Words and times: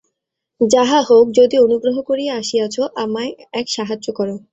যাহা 0.61 0.99
হউক, 1.07 1.27
যদি 1.35 1.55
অনুগ্রহ 1.59 1.95
করিয়া 2.01 2.33
আসিয়াছ 2.35 2.75
আমার 2.95 3.27
এক 3.53 3.67
সাহায্য 3.69 4.07
কর। 4.11 4.27